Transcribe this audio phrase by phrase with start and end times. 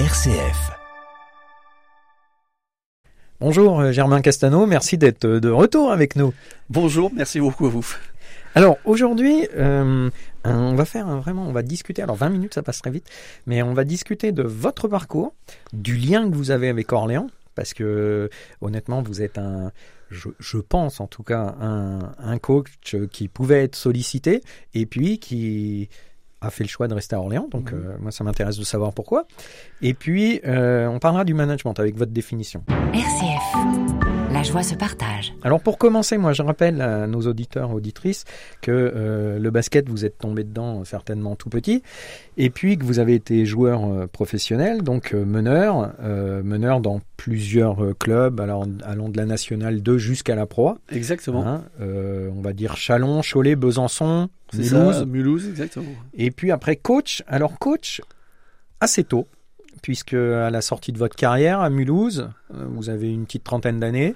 [0.00, 0.72] RCF.
[3.38, 6.34] Bonjour euh, Germain Castano, merci d'être de retour avec nous.
[6.68, 7.86] Bonjour, merci beaucoup à vous.
[8.56, 10.10] Alors aujourd'hui, euh,
[10.42, 12.02] on va faire un, vraiment, on va discuter.
[12.02, 13.08] Alors 20 minutes, ça passe très vite,
[13.46, 15.32] mais on va discuter de votre parcours,
[15.72, 18.28] du lien que vous avez avec Orléans, parce que
[18.62, 19.70] honnêtement, vous êtes un,
[20.10, 24.40] je, je pense en tout cas, un, un coach qui pouvait être sollicité
[24.74, 25.88] et puis qui
[26.44, 27.48] a fait le choix de rester à Orléans.
[27.50, 27.78] Donc Mhm.
[27.78, 29.26] euh, moi, ça m'intéresse de savoir pourquoi.
[29.82, 32.62] Et puis, euh, on parlera du management avec votre définition.
[32.92, 34.32] RCF.
[34.32, 35.32] La joie se partage.
[35.44, 38.24] Alors pour commencer, moi je rappelle à nos auditeurs auditrices
[38.62, 41.82] que euh, le basket vous êtes tombé dedans certainement tout petit
[42.36, 47.00] et puis que vous avez été joueur euh, professionnel donc euh, meneur euh, meneur dans
[47.16, 50.78] plusieurs euh, clubs alors allant de la nationale 2 jusqu'à la pro.
[50.90, 51.46] Exactement.
[51.46, 55.86] Hein, euh, on va dire Chalon, Cholet, Besançon, Mulhouse ça, Mulhouse, exactement.
[56.14, 57.22] et puis après coach.
[57.26, 58.00] Alors coach
[58.80, 59.26] assez tôt
[59.82, 63.80] puisque à la sortie de votre carrière à Mulhouse, euh, vous avez une petite trentaine
[63.80, 64.14] d'années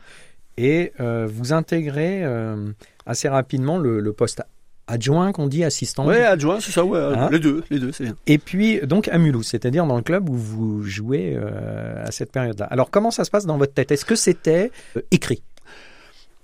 [0.56, 2.70] et euh, vous intégrez euh,
[3.06, 4.42] assez rapidement le, le poste
[4.86, 6.06] adjoint qu'on dit assistant.
[6.06, 6.98] Ouais, adjoint, c'est ça, ouais.
[6.98, 8.16] Hein les deux, les deux, c'est bien.
[8.26, 12.32] Et puis donc à Mulhouse, c'est-à-dire dans le club où vous jouez euh, à cette
[12.32, 12.64] période-là.
[12.70, 13.92] Alors comment ça se passe dans votre tête?
[13.92, 15.42] Est-ce que c'était euh, écrit?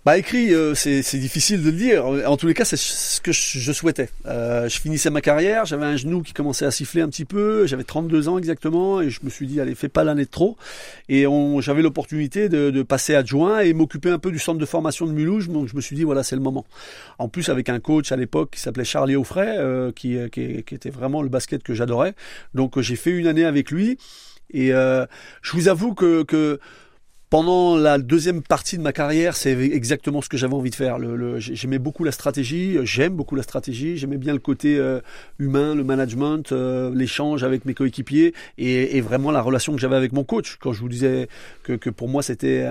[0.05, 2.05] Bah écrit, euh, c'est difficile de le dire.
[2.05, 4.11] En tous les cas, c'est ce que je souhaitais.
[4.27, 7.67] Euh, je finissais ma carrière, j'avais un genou qui commençait à siffler un petit peu.
[7.67, 10.59] J'avais 32 ans exactement, et je me suis dit, allez, fais pas l'année de trop.
[11.09, 11.25] Et
[11.61, 15.13] j'avais l'opportunité de, de passer adjoint et m'occuper un peu du centre de formation de
[15.13, 15.49] Mulhouse.
[15.49, 16.67] Donc je me suis dit, voilà, c'est le moment.
[17.19, 20.75] En plus, avec un coach à l'époque qui s'appelait Charlie Offray, euh, qui, qui, qui
[20.75, 22.15] était vraiment le basket que j'adorais.
[22.53, 23.97] Donc euh, j'ai fait une année avec lui.
[24.51, 25.07] Et euh,
[25.43, 26.61] je vous avoue que, que
[27.35, 30.99] pendant la deuxième partie de ma carrière, c'est exactement ce que j'avais envie de faire.
[31.41, 35.01] J'aimais beaucoup la stratégie, j'aime beaucoup la stratégie, j'aimais bien le côté euh,
[35.41, 40.13] humain, le management, euh, l'échange avec mes coéquipiers et, vraiment la relation que j'avais avec
[40.13, 40.59] mon coach.
[40.61, 41.27] Quand je vous disais
[41.65, 42.69] que, pour moi c'était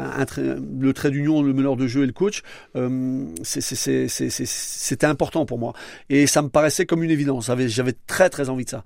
[0.80, 2.42] le trait d'union, le meneur de jeu et le coach,
[2.78, 5.74] euh, c'était important pour moi
[6.10, 7.52] et ça me paraissait comme une évidence.
[7.66, 8.86] J'avais très très envie de ça.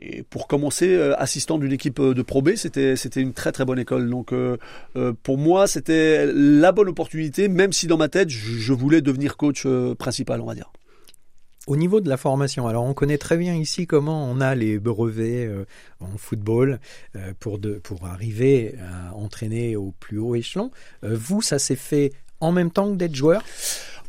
[0.00, 3.50] Et pour commencer, euh, assistant d'une équipe euh, de Pro B, c'était c'était une très
[3.52, 4.08] très bonne école.
[4.08, 4.56] Donc euh,
[5.22, 9.36] pour moi, c'était la bonne opportunité, même si dans ma tête, je, je voulais devenir
[9.36, 9.66] coach
[9.98, 10.70] principal, on va dire.
[11.66, 14.78] Au niveau de la formation, alors on connaît très bien ici comment on a les
[14.78, 15.50] brevets
[16.00, 16.80] en football
[17.40, 20.70] pour, de, pour arriver à entraîner au plus haut échelon.
[21.02, 23.42] Vous, ça s'est fait en même temps que d'être joueur?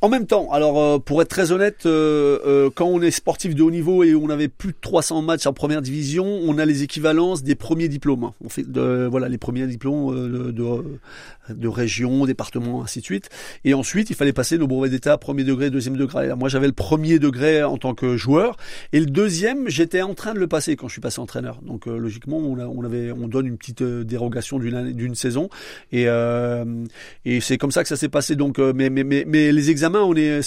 [0.02, 3.54] En même temps, alors euh, pour être très honnête, euh, euh, quand on est sportif
[3.54, 6.64] de haut niveau et on avait plus de 300 matchs en première division, on a
[6.66, 8.24] les équivalences des premiers diplômes.
[8.24, 8.34] hein.
[8.42, 13.04] On fait de, voilà les premiers diplômes euh, de, de, de région, département, ainsi de
[13.04, 13.28] suite.
[13.66, 16.34] Et ensuite, il fallait passer nos brevets d'état premier degré, deuxième degré.
[16.34, 18.56] Moi, j'avais le premier degré en tant que joueur
[18.94, 21.60] et le deuxième, j'étais en train de le passer quand je suis passé entraîneur.
[21.62, 25.50] Donc euh, logiquement, on, a, on avait, on donne une petite euh, dérogation d'une saison
[25.92, 26.08] et
[27.26, 28.38] et c'est comme ça que ça s'est passé.
[28.38, 30.42] Donc, mais, mais, mais, mais les examens, on est,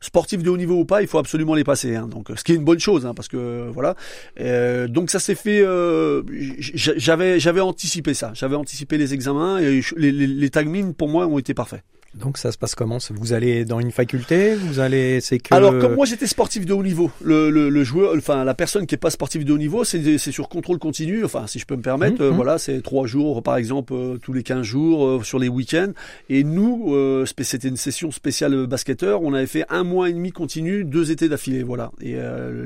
[0.00, 1.96] sportif de haut niveau ou pas, il faut absolument les passer.
[1.96, 2.08] Hein.
[2.36, 3.94] Ce qui est une bonne chose, hein, parce que voilà.
[4.40, 5.60] Euh, donc, ça s'est fait.
[5.60, 6.22] euh,
[6.58, 8.32] j'avais, anticipé ça.
[8.34, 11.82] J'avais anticipé les examens et les, les, les tagmines pour moi ont été parfaits.
[12.14, 12.98] Donc ça se passe comment?
[13.10, 14.54] Vous allez dans une faculté?
[14.56, 17.84] Vous allez c'est que Alors comme moi j'étais sportif de haut niveau, le, le, le
[17.84, 20.78] joueur, enfin la personne qui est pas sportive de haut niveau, c'est c'est sur contrôle
[20.80, 21.24] continu.
[21.24, 22.22] Enfin si je peux me permettre, Mhm.
[22.26, 25.48] euh, voilà, c'est trois jours par exemple euh, tous les 15 jours euh, sur les
[25.48, 25.92] week-ends.
[26.28, 29.22] Et nous, euh, c'était une session spéciale basketteur.
[29.22, 31.92] On avait fait un mois et demi continu, deux étés d'affilée, voilà.
[32.00, 32.16] Et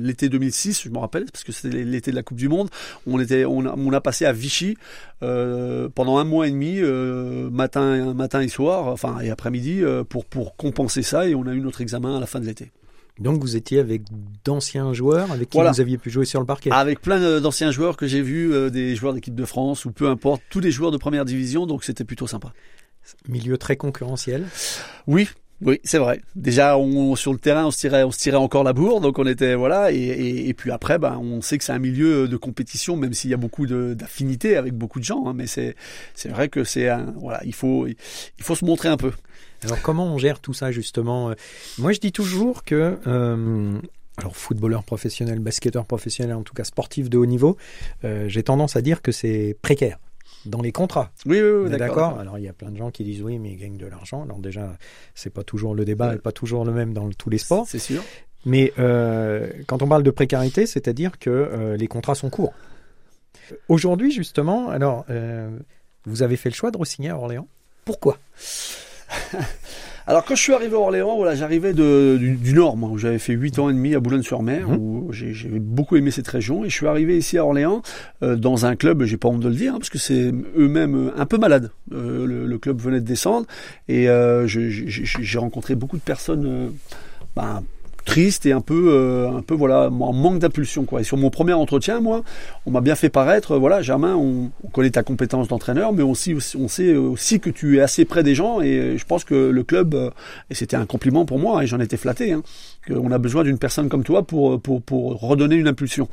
[0.00, 2.71] l'été 2006, je me rappelle, parce que c'était l'été de la Coupe du Monde,
[3.06, 4.77] on était, on a, on a passé à Vichy
[5.22, 6.81] euh, pendant un mois et demi,
[7.50, 11.28] matin, matin et soir, enfin et après-midi, euh, pour pour compenser ça.
[11.28, 12.72] Et on a eu notre examen à la fin de l'été.
[13.21, 14.03] donc vous étiez avec
[14.45, 15.71] d'anciens joueurs avec qui Voilà.
[15.72, 16.71] vous aviez pu jouer sur le parquet.
[16.72, 20.09] Avec plein d'anciens joueurs que j'ai vus, euh, des joueurs d'équipe de France ou peu
[20.09, 22.53] importe, tous les joueurs de première division, donc c'était plutôt sympa.
[23.28, 24.47] Milieu très concurrentiel.
[25.06, 25.28] Oui,
[25.62, 26.20] oui, c'est vrai.
[26.34, 26.76] Déjà,
[27.16, 29.54] sur le terrain, on se tirait, on se tirait encore la bourre, donc on était
[29.54, 29.92] voilà.
[29.92, 33.34] Et, puis après, ben, on sait que c'est un milieu de compétition, même s'il y
[33.34, 35.27] a beaucoup d'affinités avec beaucoup de gens.
[35.27, 35.74] hein, mais c'est,
[36.27, 37.97] vrai que c'est voilà, il faut, il
[38.42, 39.12] faut se montrer un peu.
[39.65, 41.30] Alors comment on gère tout ça justement?
[41.30, 41.34] Euh,
[41.78, 43.78] Moi je dis toujours que euh,
[44.18, 47.56] alors footballeur professionnel, basketteur professionnel, en tout cas sportif de haut niveau,
[48.04, 49.98] euh, j'ai tendance à dire que c'est précaire
[50.47, 51.10] dans les contrats.
[51.26, 52.18] Oui, oui, oui d'accord.
[52.18, 54.22] Alors il y a plein de gens qui disent oui, mais ils gagnent de l'argent.
[54.22, 54.76] Alors déjà,
[55.15, 56.15] c'est pas toujours le débat, Ouais.
[56.16, 57.66] est pas toujours le même dans le- tous les sports.
[57.68, 58.03] C'est sûr.
[58.47, 62.53] Mais euh, quand on parle de précarité, c'est-à-dire que euh, les contrats sont courts.
[63.68, 65.48] Aujourd'hui, justement, alors euh,
[66.04, 67.48] vous avez fait le choix de re-signer à Orléans?
[67.84, 68.18] Pourquoi?
[70.06, 73.18] Alors quand je suis arrivé à Orléans, voilà, j'arrivais du, du, nord, moi, où j'avais
[73.18, 74.77] fait 8 ans et demi à Boulogne-sur-Mer, Mhm.
[74.78, 77.80] où j'ai beaucoup aimé cette région, et je suis arrivé ici à Orléans
[78.22, 81.09] euh, dans un club, j'ai pas honte de le dire, hein, parce que c'est eux-mêmes
[81.09, 81.71] euh, un peu malades.
[81.92, 83.47] Euh, le, le club venait de descendre,
[83.89, 86.72] et euh, j'ai rencontré beaucoup de personnes.
[87.34, 87.62] ben,
[88.04, 91.01] triste et un peu euh, un peu voilà en manque d'impulsion quoi.
[91.01, 92.22] Et sur mon premier entretien moi
[92.66, 96.03] on m'a bien fait paraître euh, voilà Germain on, on connaît ta compétence d'entraîneur mais
[96.03, 99.24] aussi on sait aussi que tu es assez près des gens et euh, je pense
[99.24, 100.10] que le club euh,
[100.51, 102.42] et c'était un compliment pour moi et j'en étais flatté hein,
[102.86, 106.09] qu'on a besoin d'une personne comme toi pour pour pour redonner une impulsion.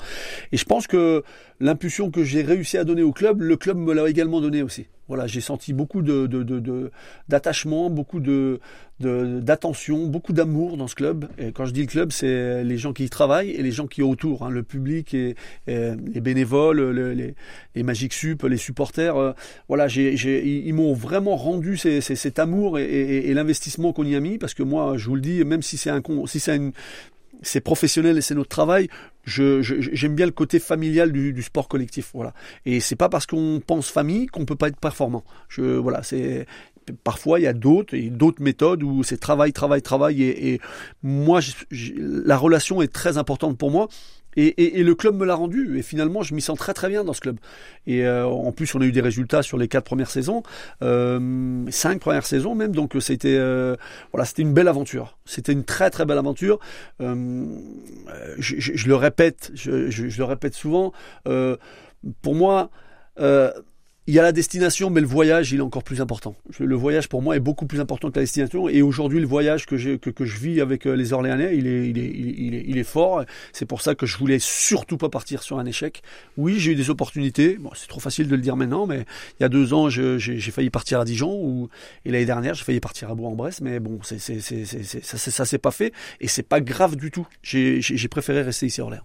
[0.52, 1.24] Et je pense que
[1.60, 4.88] l'impulsion que j'ai réussi à donner au club le club me l'a également donné aussi
[5.12, 6.26] voilà, j'ai senti beaucoup de,
[7.28, 8.62] d'attachement, beaucoup de,
[9.02, 11.28] d'attention, beaucoup d'amour dans ce club.
[11.38, 13.88] Et quand je dis le club, c'est les gens qui y travaillent et les gens
[13.88, 15.36] qui sont autour, hein, le public et,
[15.68, 17.36] les bénévoles, le- les,
[17.76, 19.18] les Magic Sup, les supporters.
[19.18, 19.34] euh,
[19.68, 20.16] voilà, j'ai,
[20.66, 24.96] ils m'ont vraiment rendu cet amour et, l'investissement qu'on y a mis, parce que moi,
[24.96, 26.58] je vous le dis, même si c'est un, si c'est
[27.42, 28.90] c'est professionnel et c'est notre travail.
[29.24, 32.34] Je, j'aime bien le côté familial du, sport collectif, voilà.
[32.66, 35.24] Et c'est pas parce qu'on pense famille qu'on peut pas être performant.
[35.48, 36.48] Je, voilà, c'est
[37.04, 40.24] parfois il y a d'autres d'autres méthodes où c'est travail, travail, travail.
[40.24, 40.60] Et,
[41.04, 41.40] moi,
[41.72, 43.88] la relation est très importante pour moi.
[44.38, 45.78] Et, et- et le club me l'a rendu.
[45.78, 47.38] Et finalement, je m'y sens très très bien dans ce club.
[47.88, 50.44] Et euh, en plus, on a eu des résultats sur les quatre premières saisons,
[50.84, 52.74] euh, cinq premières saisons même.
[52.74, 53.76] Donc c'était euh,
[54.12, 55.18] voilà, c'était une belle aventure.
[55.26, 56.60] C'était une très très belle aventure.
[57.02, 57.46] Euh,
[58.38, 60.94] je, je- je le répète, je, je- le répète souvent.
[61.28, 61.58] euh,
[62.22, 62.70] pour moi,
[63.20, 63.52] euh,
[64.08, 66.36] il y a la destination, mais le voyage, il est encore plus important.
[66.50, 68.68] Je- Le voyage, pour moi, est beaucoup plus important que la destination.
[68.68, 71.88] Et aujourd'hui, le voyage que, j'ai- que, je vis avec euh, les Orléanais, il est,
[71.90, 73.24] il est, il est, fort.
[73.54, 76.02] C'est pour ça que je voulais surtout pas partir sur un échec.
[76.36, 77.58] Oui, j'ai eu des opportunités.
[77.60, 79.06] Bon, c'est trop facile de le dire maintenant, mais
[79.40, 81.70] il y a deux ans, je- j'ai failli partir à Dijon, ou,
[82.06, 83.62] et l'année dernière, j'ai failli partir à Bourg-en-Bresse.
[83.62, 87.28] Mais bon, c'est, ça, ça s'est pas fait, et c'est pas grave du tout.
[87.44, 89.04] J'ai préféré rester ici à Orléans.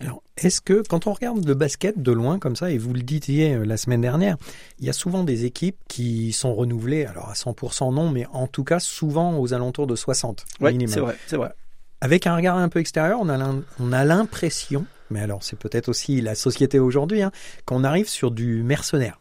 [0.00, 3.02] Alors, est-ce que quand on regarde le basket de loin comme ça, et vous le
[3.02, 4.36] disiez euh, la semaine dernière,
[4.78, 8.46] il y a souvent des équipes qui sont renouvelées, alors à 100% non, mais en
[8.46, 10.94] tout cas souvent aux alentours de 60 Oui, minimum.
[10.94, 11.52] c'est vrai, c'est vrai.
[12.00, 15.58] Avec un regard un peu extérieur, on a l'im- on a l'impression, mais alors c'est
[15.58, 17.30] peut-être aussi la société aujourd'hui, hein,
[17.66, 19.20] qu'on arrive sur du mercenaire.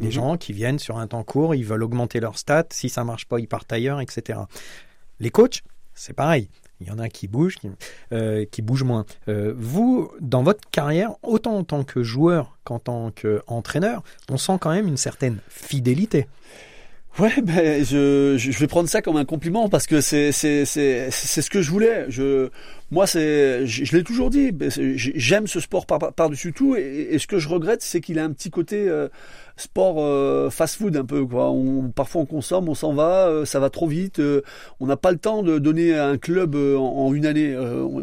[0.00, 0.12] Des Mhm.
[0.12, 3.26] gens qui viennent sur un temps court, ils veulent augmenter leurs stats, si ça marche
[3.26, 4.40] pas, ils partent ailleurs, etc.
[5.20, 5.62] Les coachs,
[5.94, 6.50] c'est pareil.
[6.80, 7.70] Il y en a qui bougent, qui,
[8.12, 9.06] euh, bougent moins.
[9.28, 14.58] Euh, vous, dans votre carrière, autant en tant que joueur qu'en tant qu'entraîneur, on sent
[14.60, 16.26] quand même une certaine fidélité.
[17.18, 20.66] Ouais, ben je, je je vais prendre ça comme un compliment parce que c'est c'est
[20.66, 22.04] c'est c'est ce que je voulais.
[22.10, 22.50] Je
[22.90, 24.52] moi c'est je, l'ai toujours dit.
[24.76, 28.24] J'aime ce sport par par dessus tout et, ce que je regrette c'est qu'il a
[28.24, 29.08] un petit côté euh,
[29.56, 31.52] sport euh, fast-food un peu quoi.
[31.96, 34.20] Parfois on consomme, on s'en va, euh, ça va trop vite.
[34.78, 37.56] on n'a pas le temps de donner un club en, une année.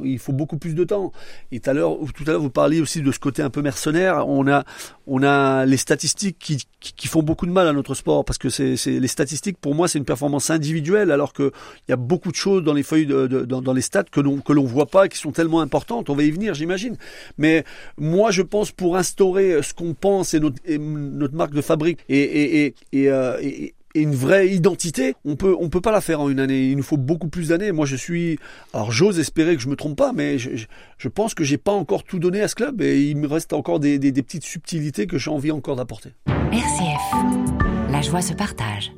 [0.03, 1.13] il faut beaucoup plus de temps.
[1.53, 1.97] Et tout à l'heure
[2.39, 4.27] vous parliez aussi de ce côté un peu mercenaire.
[4.27, 4.65] On a
[5.07, 8.75] on a les statistiques qui, font beaucoup de mal à notre sport parce que c'est
[8.87, 11.51] les statistiques pour moi c'est une performance individuelle alors que
[11.87, 14.51] il y a beaucoup de choses dans les feuilles dans les stats que l'on que
[14.51, 16.97] l'on voit pas qui sont tellement importantes on va y venir j'imagine
[17.37, 17.63] mais
[17.97, 22.73] moi je pense pour instaurer ce qu'on pense et notre notre marque de fabrique et
[22.91, 26.27] et euh, et- et une vraie identité, on peut on peut pas la faire en
[26.27, 26.63] une année.
[26.71, 27.71] Il nous faut beaucoup plus d'années.
[27.71, 28.39] Moi, je suis
[28.73, 30.65] alors j'ose espérer que je me trompe pas, mais je, je,
[30.97, 33.53] je pense que j'ai pas encore tout donné à ce club et il me reste
[33.53, 36.09] encore des, des, des petites subtilités que j'ai envie encore d'apporter.
[36.51, 37.91] RCF.
[37.91, 38.91] La joie se partage.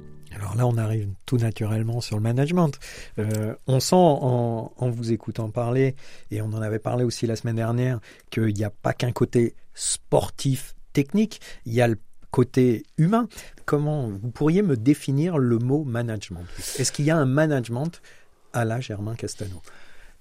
[0.56, 2.72] Là, on arrive tout naturellement sur le management.
[3.20, 5.96] Euh, on sent en, en vous écoutant parler,
[6.32, 9.54] et on en avait parlé aussi la semaine dernière, qu'il n'y a pas qu'un côté
[9.74, 12.00] sportif, technique, il y a le
[12.32, 13.28] côté humain.
[13.66, 16.46] Comment vous pourriez me définir le mot management?
[16.80, 18.02] Est-ce qu'il y a un management
[18.54, 19.62] à la Germain Castano?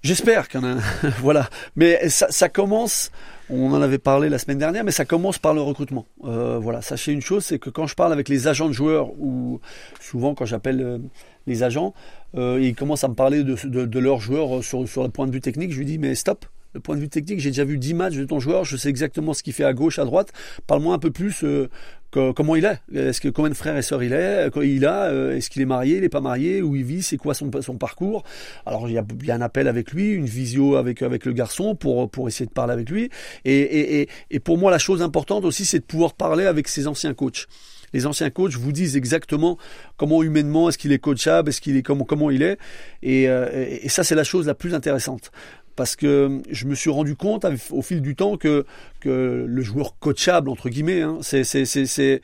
[0.05, 1.49] J'espère qu'il y voilà.
[1.75, 3.11] Mais ça, ça commence,
[3.49, 6.05] on en avait parlé la semaine dernière, mais ça commence par le recrutement.
[6.25, 6.83] Euh, voilà.
[6.83, 9.59] Sachez une chose, c'est que quand je parle avec les agents de joueurs, ou
[9.99, 10.99] souvent quand j'appelle euh,
[11.47, 11.95] les agents,
[12.35, 15.25] euh, ils commencent à me parler de, de, de leurs joueurs sur, sur le point
[15.25, 16.45] de vue technique, je lui dis, mais stop.
[16.83, 19.33] Point de vue technique, j'ai déjà vu 10 matchs de ton joueur, je sais exactement
[19.33, 20.31] ce qu'il fait à gauche, à droite.
[20.67, 22.79] Parle-moi un peu plus euh, comment il est.
[22.93, 25.61] Est-ce que combien de frères et sœurs il est Quoi il a euh, Est-ce qu'il
[25.61, 28.23] est marié Il n'est pas marié Où il vit C'est quoi son, son parcours?
[28.65, 31.75] Alors il y, a, il un appel avec lui, une visio avec avec le garçon
[31.75, 33.09] pour pour essayer de parler avec lui.
[33.43, 36.67] Et et, et, et pour moi la chose importante aussi c'est de pouvoir parler avec
[36.67, 37.47] ses anciens coachs.
[37.93, 39.57] Les anciens coachs vous disent exactement
[39.97, 42.57] comment humainement est-ce qu'il est coachable, est-ce qu'il est comment comment il est.
[43.03, 45.31] Et, euh, et ça c'est la chose la plus intéressante
[45.75, 48.65] parce que je me suis rendu compte au fil du temps que,
[48.99, 52.21] que le joueur coachable, entre guillemets, hein, c'est,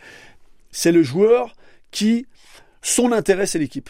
[0.92, 1.56] le joueur
[1.92, 2.26] qui,
[2.82, 3.90] son intérêt, c'est l'équipe.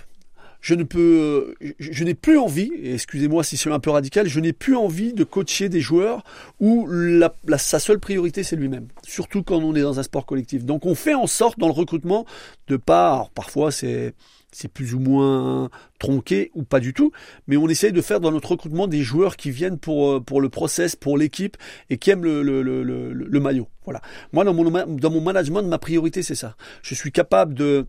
[0.61, 4.39] je ne peux, je, n'ai plus envie, et excusez-moi si c'est un peu radical, je
[4.39, 6.23] n'ai plus envie de coacher des joueurs
[6.59, 8.87] où la- sa seule priorité c'est lui-même.
[9.07, 10.63] Surtout quand on est dans un sport collectif.
[10.65, 12.25] Donc on fait en sorte dans le recrutement
[12.67, 14.13] de pas, alors parfois c'est
[14.51, 17.11] c'est plus ou moins tronqué ou pas du tout,
[17.47, 20.49] mais on essaye de faire dans notre recrutement des joueurs qui viennent pour, euh, le
[20.49, 21.57] process, pour l'équipe
[21.89, 23.67] et qui aiment le, maillot.
[23.85, 24.01] Voilà.
[24.33, 26.55] Moi, dans mon, dans mon management, ma priorité, c'est ça.
[26.83, 27.87] Je suis capable de,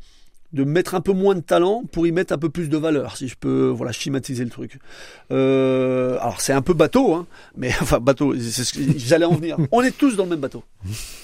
[0.52, 3.16] de mettre un peu moins de talent pour y mettre un peu plus de valeur,
[3.16, 4.78] si je peux voilà schématiser le truc.
[5.30, 8.34] Euh, alors c'est un peu bateau, hein, mais enfin bateau,
[8.96, 9.56] j'allais en venir.
[9.70, 10.64] On est tous dans le même bateau.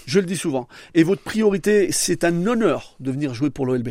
[0.06, 0.68] Je le dis souvent.
[0.94, 3.90] Et votre priorité, c'est un honneur de venir jouer pour l'OLB.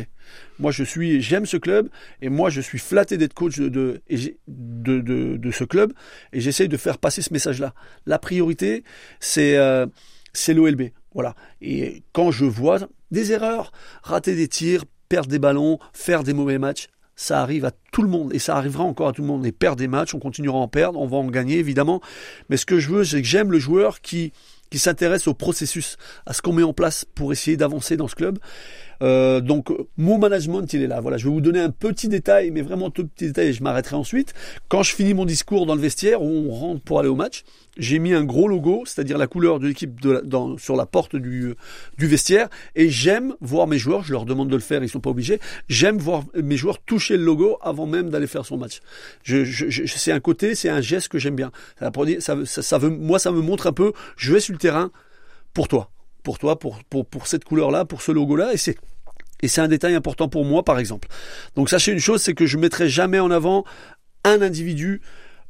[0.58, 1.88] Moi, je suis, j'aime ce club,
[2.20, 5.92] et moi, je suis flatté d'être coach de, de, de, de ce club,
[6.32, 7.72] et j'essaye de faire passer ce message-là.
[8.04, 8.82] La priorité,
[9.20, 9.86] c'est euh,
[10.32, 10.90] c'est l'OLB.
[11.14, 11.34] Voilà.
[11.60, 12.80] Et quand je vois
[13.10, 17.72] des erreurs, rater des tirs, perdre des ballons, faire des mauvais matchs, ça arrive à
[17.92, 19.44] tout le monde et ça arrivera encore à tout le monde.
[19.44, 22.00] Et perdre des matchs, on continuera à en perdre, on va en gagner évidemment.
[22.48, 24.32] Mais ce que je veux, c'est que j'aime le joueur qui
[24.70, 25.96] qui s'intéresse au processus,
[26.26, 28.38] à ce qu'on met en place pour essayer d'avancer dans ce club.
[29.02, 31.00] Euh, donc mon management il est là.
[31.00, 33.62] Voilà, je vais vous donner un petit détail, mais vraiment tout petit détail, et je
[33.62, 34.34] m'arrêterai ensuite.
[34.68, 37.44] Quand je finis mon discours dans le vestiaire où on rentre pour aller au match,
[37.76, 40.00] j'ai mis un gros logo, c'est-à-dire la couleur de l'équipe
[40.58, 41.54] sur la porte du,
[41.96, 44.02] du vestiaire, et j'aime voir mes joueurs.
[44.02, 45.38] Je leur demande de le faire, ils sont pas obligés.
[45.68, 48.80] J'aime voir mes joueurs toucher le logo avant même d'aller faire son match.
[49.22, 51.52] Je, je, je- c'est un côté, c'est un geste que j'aime bien.
[52.18, 53.92] Ça, ça, ça veut, moi, ça me montre un peu.
[54.16, 54.90] Je vais sur le terrain
[55.54, 55.90] pour toi,
[56.28, 58.76] pour toi, pour pour pour cette couleur-là, pour ce logo-là, et c'est
[59.40, 61.08] et c'est un détail important pour moi, par exemple.
[61.56, 63.64] Donc sachez une chose, c'est que je mettrai jamais en avant
[64.24, 65.00] un individu.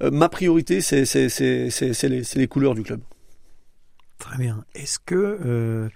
[0.04, 1.02] Euh, ma priorité, c'est
[1.42, 3.00] les, les couleurs du club.
[4.18, 4.64] Très bien.
[4.76, 5.88] Est-ce que euh,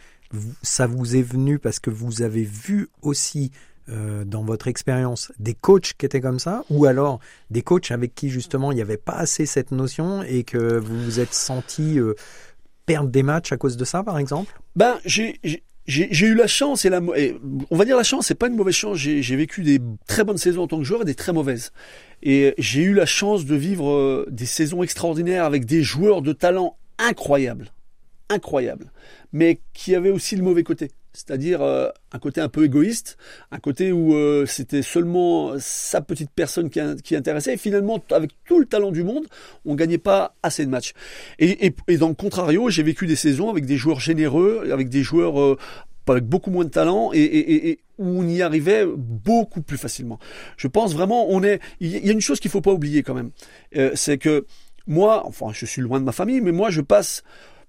[0.63, 3.53] ça vous est venu parce que vous avez vu aussi
[3.89, 7.21] euh, dans votre expérience des coachs qui étaient comme ça ou alors
[7.51, 11.05] des coachs avec qui justement il n'y avait pas assez cette notion et que vous
[11.05, 12.01] vous êtes senti
[12.87, 14.61] perdre des matchs à cause de ça par exemple?
[14.77, 18.47] Ben, j'ai j'ai- eu la chance et la on va dire la chance, c'est pas
[18.49, 18.97] une mauvaise chance.
[18.99, 21.73] J'ai j'ai vécu des très bonnes saisons en tant que joueur et des très mauvaises.
[22.23, 26.33] Et j'ai eu la chance de vivre euh, des saisons extraordinaires avec des joueurs de
[26.33, 27.73] talent incroyables,
[28.29, 28.93] incroyables,
[29.33, 30.91] mais qui avaient aussi le mauvais côté.
[31.13, 33.19] C'est-à-dire euh, un côté un peu égoïste,
[33.51, 37.55] un côté où euh, c'était seulement sa petite personne qui, qui intéressait.
[37.55, 39.27] Et finalement, avec tout le talent du monde,
[39.65, 40.93] on gagnait pas assez de matchs.
[41.39, 44.89] Et, et, et dans le contrario, j'ai vécu des saisons avec des joueurs généreux, avec
[44.89, 45.59] des joueurs euh,
[46.09, 50.19] avec beaucoup moins de talent et, et, et, où on y arrivait beaucoup plus facilement.
[50.57, 51.61] Je pense vraiment, on est.
[51.81, 53.31] Il y a une chose qu'il faut pas oublier quand même,
[53.77, 54.47] euh, c'est que
[54.87, 57.23] moi, enfin, je suis loin de ma famille, mais moi, je passe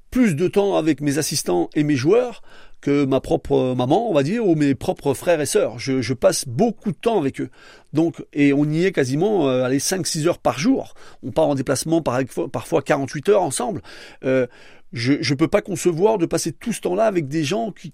[0.09, 2.41] plus de temps avec mes assistants et mes joueurs
[2.83, 5.79] que ma propre maman, on va dire, ou mes propres frères et sœurs.
[5.79, 7.49] Je, passe beaucoup de temps avec eux.
[7.93, 10.93] Donc, et on y est quasiment, euh, allez, 5-6 heures par jour.
[11.23, 12.19] On part en déplacement par,
[12.51, 13.81] parfois 48 heures ensemble.
[14.25, 14.47] Euh,
[14.91, 17.93] je ne peux pas concevoir de passer tout ce temps-là avec des gens qui,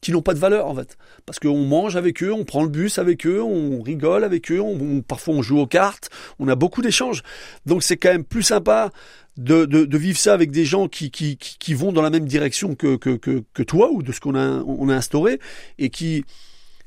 [0.00, 0.96] qui n'ont pas de valeur en fait.
[1.26, 4.62] Parce qu'on mange avec eux, on prend le bus avec eux, on rigole avec eux,
[5.06, 7.22] parfois on joue aux cartes, on a beaucoup d'échanges.
[7.66, 8.90] Donc c'est quand même plus sympa
[9.36, 14.02] de, vivre ça avec des gens qui, vont dans la même direction que, toi ou
[14.02, 15.38] de ce qu'on a, instauré
[15.78, 16.24] et qui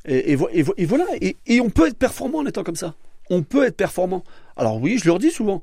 [0.05, 2.95] et, et, voilà et on peut être performant en étant comme ça.
[3.29, 4.23] On peut être performant.
[4.57, 5.61] Alors oui, je leur dis souvent.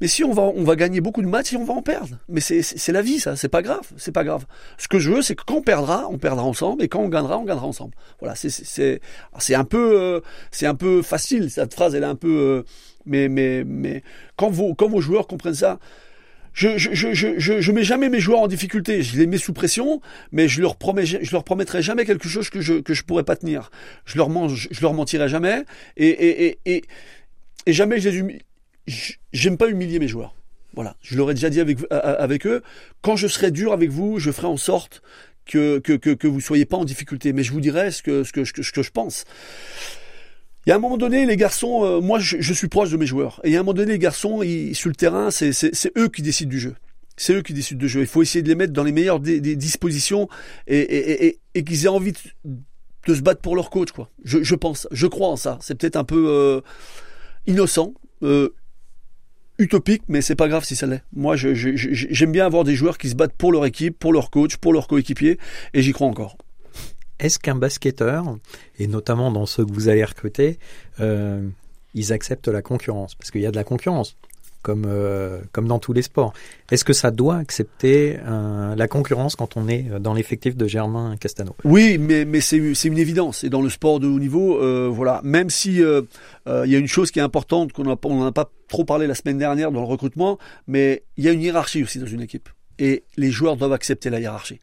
[0.00, 2.16] Mais si on va, on va gagner beaucoup de matchs et on va en perdre.
[2.28, 3.36] Mais c'est la vie, ça.
[3.36, 3.86] C'est pas grave.
[3.96, 4.46] C'est pas grave.
[4.78, 7.08] Ce que je veux, c'est que quand on perdra, on perdra ensemble, et quand on
[7.08, 7.94] gagnera, on gagnera ensemble.
[8.20, 8.34] Voilà.
[8.34, 11.94] C'est c'est un peu euh, c'est un peu facile cette phrase.
[11.94, 12.62] Elle est un peu euh,
[13.04, 14.02] mais mais mais
[14.36, 15.78] quand vos quand vos joueurs comprennent ça.
[16.52, 19.02] Je, je, je, je, je mets jamais mes joueurs en difficulté.
[19.02, 20.00] Je les mets sous pression,
[20.32, 23.22] mais je leur promets, je leur promettrai jamais quelque chose que je que je pourrais
[23.22, 23.70] pas tenir.
[24.04, 25.64] Je leur mange, je leur mentirai jamais,
[25.96, 26.82] et et et et,
[27.66, 28.42] et jamais je les humilie
[29.32, 30.34] j'aime pas humilier mes joueurs.
[30.74, 32.62] Voilà, je l'aurais déjà dit avec, avec eux.
[33.02, 35.02] Quand je serai dur avec vous, je ferai en sorte
[35.46, 37.32] que, que, que, que vous soyez pas en difficulté.
[37.32, 39.24] Mais je vous dirai ce que, ce que, ce que je pense.
[40.66, 42.96] Il y a un moment donné, les garçons, euh, moi je, je, suis proche de
[42.96, 43.40] mes joueurs.
[43.44, 45.52] Et il y a un moment donné, les garçons, ils, sur le terrain, c'est
[45.96, 46.74] eux qui décident du jeu.
[47.16, 48.00] C'est eux qui décident du jeu.
[48.00, 50.28] Il faut essayer de les mettre dans les meilleures des, des dispositions
[50.66, 52.18] et, et, et, et qu'ils aient envie de,
[53.06, 53.90] de, se battre pour leur coach.
[53.90, 54.10] Quoi.
[54.24, 55.58] Je, je pense, je crois en ça.
[55.60, 56.60] C'est peut-être un peu euh,
[57.46, 57.94] innocent.
[58.22, 58.54] Euh,
[59.60, 61.02] utopique, mais c'est pas grave si ça l'est.
[61.12, 64.56] Moi, j'aime bien avoir des joueurs qui se battent pour leur équipe, pour leur coach,
[64.56, 65.38] pour leur coéquipier,
[65.74, 66.36] et j'y crois encore.
[67.18, 68.24] Est-ce qu'un basketteur,
[68.78, 70.58] et notamment dans ceux que vous allez recruter,
[71.00, 71.46] euh,
[71.94, 73.14] ils acceptent la concurrence?
[73.14, 74.16] Parce qu'il y a de la concurrence.
[74.62, 76.32] Comme euh, comme dans tous les sports.
[76.70, 81.16] Est-ce que ça doit accepter euh, la concurrence quand on est dans l'effectif de Germain
[81.18, 81.56] Castano?
[81.64, 83.44] Oui, mais mais c'est une évidence.
[83.44, 85.80] Et dans le sport de haut niveau, euh, voilà, même si il
[86.46, 89.38] y a une chose qui est importante qu'on on n'a pas trop parlé la semaine
[89.38, 92.48] dernière dans le recrutement, mais il y a une hiérarchie aussi dans une équipe.
[92.78, 94.60] Et les joueurs doivent accepter la hiérarchie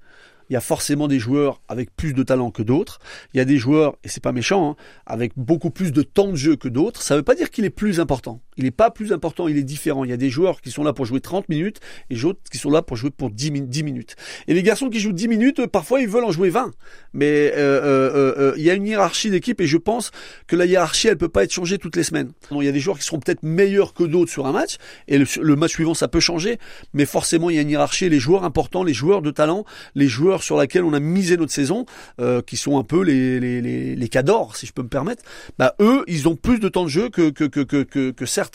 [0.50, 3.00] il y a forcément des joueurs avec plus de talent que d'autres.
[3.34, 4.76] Il y a des joueurs, et c'est pas méchant, hein,
[5.06, 7.02] avec beaucoup plus de temps de jeu que d'autres.
[7.02, 8.40] Ça ne veut pas dire qu'il est plus important.
[8.58, 10.04] Il n'est pas plus important, il est différent.
[10.04, 12.58] Il y a des joueurs qui sont là pour jouer 30 minutes et d'autres qui
[12.58, 14.16] sont là pour jouer pour 10, minutes.
[14.48, 16.72] Et les garçons qui jouent 10 minutes, parfois ils veulent en jouer 20.
[17.14, 20.12] Mais euh, euh, euh, il y a une hiérarchie d'équipe et je pense
[20.48, 22.32] que la hiérarchie, elle peut pas être changée toutes les semaines.
[22.52, 25.18] il y a des joueurs qui seront peut-être meilleurs que d'autres sur un match et
[25.18, 26.58] le, match suivant, ça peut changer.
[26.94, 28.10] Mais forcément, il y a une hiérarchie.
[28.10, 31.52] Les joueurs importants, les joueurs de talent, les joueurs sur laquelle on a misé notre
[31.52, 31.86] saison,
[32.20, 35.24] euh, qui sont un peu les, les, les, les cadors, si je peux me permettre,
[35.58, 38.47] bah eux, ils ont plus de temps de jeu que, que, que, que, que certains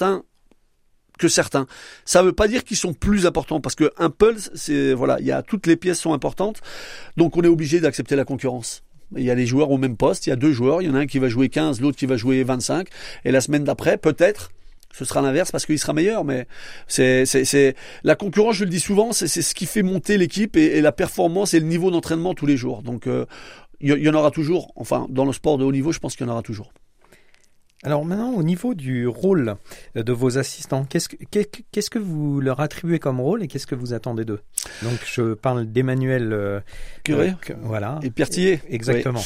[1.19, 1.67] que certains.
[2.05, 5.27] Ça veut pas dire qu'ils sont plus importants parce que un pulse, c'est voilà, il
[5.27, 6.61] y a toutes les pièces sont importantes,
[7.17, 8.83] donc on est obligé d'accepter la concurrence.
[9.17, 10.91] Il y a des joueurs au même poste, il y a deux joueurs, il y
[10.91, 12.89] en a un qui va jouer 15, l'autre qui va jouer 25,
[13.25, 14.51] et la semaine d'après, peut-être,
[14.93, 16.25] ce sera l'inverse parce qu'il sera meilleur.
[16.25, 16.47] Mais
[16.87, 20.81] c'est, c'est, la concurrence, je le dis souvent, c'est, ce qui fait monter l'équipe et,
[20.81, 22.83] la performance et le niveau d'entraînement tous les jours.
[22.83, 23.27] Donc euh,
[23.81, 24.73] il y, en aura toujours.
[24.77, 26.73] Enfin, dans le sport de haut niveau, je pense qu'il y en aura toujours.
[27.85, 29.57] Alors maintenant, au niveau du rôle
[29.97, 31.17] de vos assistants, qu'est-ce que,
[31.73, 34.41] qu'est-ce que vous leur attribuez comme rôle et qu'est-ce que vous attendez d'eux?
[34.83, 36.61] Donc je parle d'Emmanuel euh,
[37.03, 38.61] Curé, euh, voilà, et Pertier.
[38.69, 39.23] Exactement.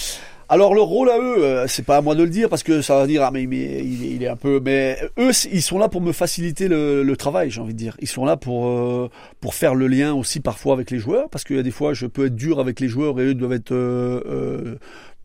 [0.48, 2.80] Alors le rôle à eux, euh, c'est pas à moi de le dire parce que
[2.80, 6.00] ça va dire ah mais, il, est un peu mais eux ils sont là pour
[6.00, 7.96] me faciliter le, travail j'ai envie de dire.
[8.00, 9.10] Ils sont là pour euh,
[9.40, 11.94] pour faire le lien aussi parfois avec les joueurs parce qu'il y a des fois
[11.94, 14.76] je peux être dur avec les joueurs et eux doivent être euh,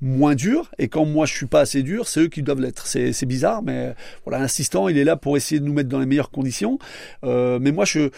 [0.02, 0.72] moins durs.
[0.80, 2.88] Et quand moi je suis pas assez dur c'est eux qui doivent l'être.
[2.88, 3.94] C'est c'est bizarre mais
[4.26, 6.80] voilà l'assistant il est là pour essayer de nous mettre dans les meilleures conditions.
[7.24, 8.10] Mais moi je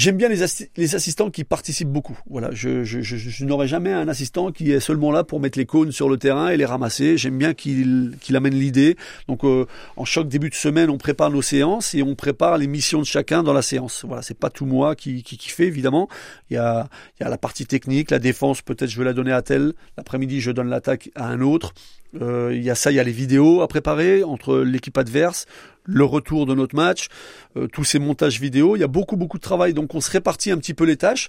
[0.00, 2.18] J'aime bien les, assistants qui participent beaucoup.
[2.30, 6.08] Voilà, je, n'aurai jamais un assistant qui est seulement là pour mettre les cônes sur
[6.08, 7.18] le terrain et les ramasser.
[7.18, 8.96] J'aime bien qu'il amène l'idée.
[9.28, 9.66] Donc, euh,
[9.98, 13.04] en chaque début de semaine, on prépare nos séances et on prépare les missions de
[13.04, 14.06] chacun dans la séance.
[14.06, 16.08] Voilà, c'est pas tout moi qui, qui, fait évidemment.
[16.48, 16.88] Il y a,
[17.18, 18.62] il y a la partie technique, la défense.
[18.62, 19.74] Peut-être je vais la donner à tel.
[19.98, 21.74] L'après-midi, je donne l'attaque à un autre.
[22.20, 25.46] Euh, il y a ça, il y a les vidéos à préparer entre l'équipe adverse,
[25.84, 27.08] le retour de notre match,
[27.56, 28.76] euh, tous ces montages vidéo.
[28.76, 29.74] Il y a beaucoup, beaucoup de travail.
[29.74, 31.28] Donc on se répartit un petit peu les tâches.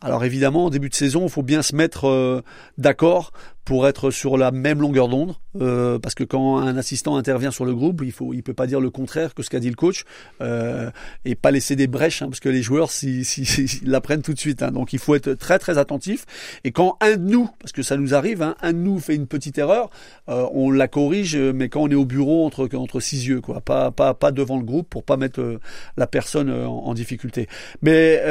[0.00, 2.42] Alors évidemment, en début de saison, il faut bien se mettre euh,
[2.76, 3.32] d'accord
[3.66, 7.64] pour être sur la même longueur d'onde, euh, parce que quand un assistant intervient sur
[7.64, 9.74] le groupe, il faut, il peut pas dire le contraire que ce qu'a dit le
[9.74, 10.04] coach,
[10.40, 10.88] euh,
[11.24, 14.34] et pas laisser des brèches, hein, parce que les joueurs si, si, si, l'apprennent tout
[14.34, 14.62] de suite.
[14.62, 14.70] Hein.
[14.70, 16.26] donc il faut être très très attentif.
[16.62, 19.16] Et quand un de nous, parce que ça nous arrive, hein, un de nous fait
[19.16, 19.90] une petite erreur,
[20.28, 23.60] euh, on la corrige, mais quand on est au bureau entre entre six yeux, quoi,
[23.60, 25.58] pas pas pas devant le groupe pour pas mettre euh,
[25.96, 27.48] la personne euh, en, difficulté.
[27.82, 28.22] Mais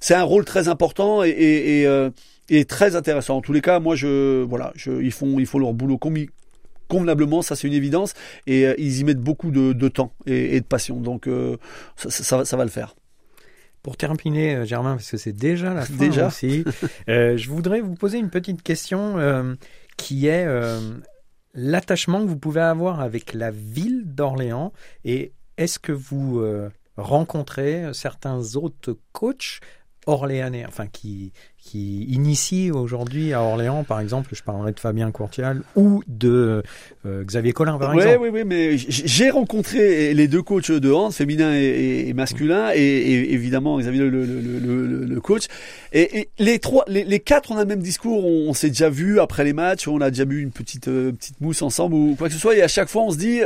[0.00, 1.86] c'est un rôle très important et, et, et
[2.48, 3.36] est très intéressant.
[3.36, 5.98] En tous les cas, moi, je, voilà, je, ils font, ils font leur boulot
[6.88, 8.14] convenablement, ça c'est une évidence,
[8.46, 11.00] et euh, ils y mettent beaucoup de, de temps et, et, de passion.
[11.00, 11.56] Donc, euh,
[11.96, 12.94] ça, ça, ça, va le faire.
[13.82, 16.28] Pour terminer, euh, Germain, parce que c'est déjà la fin déjà.
[16.28, 16.64] aussi,
[17.08, 19.16] je voudrais vous poser une petite question
[19.96, 20.46] qui est
[21.54, 24.72] l'attachement que vous pouvez avoir avec la ville d'Orléans
[25.04, 26.42] et est-ce que vous
[26.96, 29.60] rencontrez certains autres coachs
[30.06, 31.32] orléanais, enfin qui,
[31.64, 36.62] qui initie aujourd'hui à Orléans, par exemple, je parlerai de Fabien Courtial ou de
[37.06, 38.18] euh, Xavier Collin, par exemple.
[38.20, 43.78] Oui, oui, mais j'ai rencontré les deux coachs de hand, féminin et, masculin, et, évidemment
[43.78, 45.44] Xavier le, le, le, le coach.
[45.94, 48.26] Et, les trois, les, quatre, on a le même discours.
[48.26, 51.40] On, s'est déjà vu après les matchs, on a déjà bu une petite euh, petite
[51.40, 52.56] mousse ensemble ou quoi que ce soit.
[52.56, 53.40] Et à chaque fois, on se dit,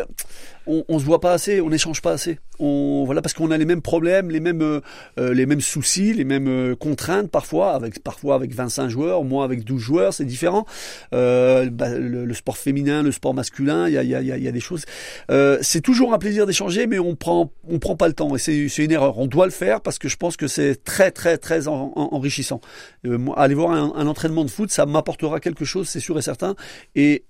[0.66, 2.40] on, on se voit pas assez, on n'échange pas assez.
[2.58, 4.80] On voilà parce qu'on a les mêmes problèmes, les mêmes euh,
[5.16, 9.78] les mêmes soucis, les mêmes contraintes parfois avec parfois avec 25 joueurs, moi avec 12
[9.78, 10.64] joueurs, c'est différent.
[11.12, 14.86] Euh, bah, le, sport féminin, le sport masculin, il y a, des choses.
[15.30, 18.38] Euh, c'est toujours un plaisir d'échanger, mais on prend on prend pas le temps et
[18.38, 19.18] c'est une erreur.
[19.18, 22.62] On doit le faire parce que je pense que c'est très très très enrichissant.
[23.04, 26.22] Euh, aller voir un, un entraînement de foot, ça m'apportera quelque chose, c'est sûr et
[26.22, 26.56] certain.
[26.94, 27.26] Et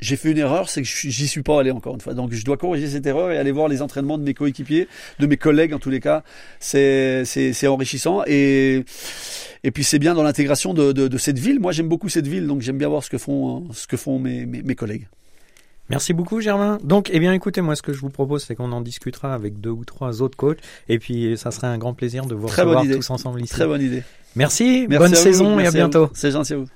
[0.00, 2.14] j'ai fait une erreur, c'est que j'y suis pas allé encore une fois.
[2.14, 5.26] Donc je dois corriger cette erreur et aller voir les entraînements de mes coéquipiers, de
[5.26, 6.22] mes collègues en tous les cas.
[6.58, 8.84] C'est c'est enrichissant et
[9.62, 11.60] et puis c'est bien dans l'intégration de, de, de, cette ville.
[11.60, 14.18] Moi j'aime beaucoup cette ville, donc j'aime bien voir ce que font ce que font
[14.18, 15.06] mes, mes, mes collègues.
[15.90, 16.78] Merci beaucoup Germain.
[16.84, 19.60] Donc, eh bien, écoutez, moi, ce que je vous propose, c'est qu'on en discutera avec
[19.60, 22.62] deux ou trois autres coachs, et puis ça serait un grand plaisir de vous Très
[22.62, 23.52] recevoir tous ensemble ici.
[23.52, 24.04] Très bonne idée.
[24.36, 26.08] Merci, Merci bonne saison et à bientôt.
[26.14, 26.68] C'est gentil à vous.